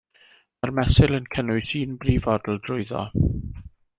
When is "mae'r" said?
0.61-0.71